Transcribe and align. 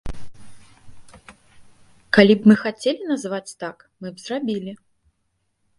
Калі 2.17 2.33
б 2.41 2.53
мы 2.53 2.59
хацелі 2.63 3.01
назваць 3.11 3.47
так, 3.67 3.77
мы 4.01 4.07
б 4.15 4.25
зрабілі. 4.25 4.71